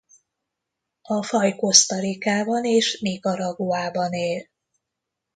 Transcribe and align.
A 1.01 1.23
faj 1.23 1.55
Costa 1.55 1.99
Ricában 1.99 2.65
és 2.65 2.99
Nicaraguában 2.99 4.11
él. 4.13 4.47